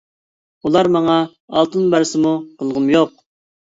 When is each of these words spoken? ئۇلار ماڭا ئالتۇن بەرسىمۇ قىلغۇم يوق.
ئۇلار 0.69 0.89
ماڭا 0.95 1.19
ئالتۇن 1.27 1.95
بەرسىمۇ 1.95 2.37
قىلغۇم 2.53 2.95
يوق. 2.99 3.19